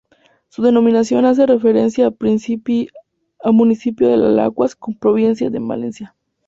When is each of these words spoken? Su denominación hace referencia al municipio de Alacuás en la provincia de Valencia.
Su 0.49 0.63
denominación 0.63 1.25
hace 1.25 1.45
referencia 1.45 2.07
al 2.07 3.53
municipio 3.53 4.07
de 4.07 4.13
Alacuás 4.15 4.71
en 4.87 4.93
la 4.95 4.99
provincia 4.99 5.51
de 5.51 5.59
Valencia. 5.59 6.15